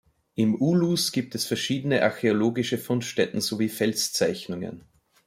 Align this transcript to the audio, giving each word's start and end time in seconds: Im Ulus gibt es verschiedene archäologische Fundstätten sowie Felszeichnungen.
Im 0.33 0.59
Ulus 0.59 1.11
gibt 1.11 1.35
es 1.35 1.45
verschiedene 1.45 2.01
archäologische 2.01 2.79
Fundstätten 2.79 3.39
sowie 3.39 3.69
Felszeichnungen. 3.69 4.83